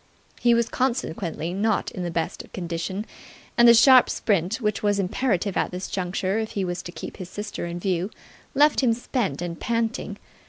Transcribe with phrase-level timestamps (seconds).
[0.39, 3.05] He was consequently not in the best of condition,
[3.55, 7.17] and the sharp sprint which was imperative at this juncture if he was to keep
[7.17, 8.09] his sister in view
[8.55, 10.17] left him spent and panting.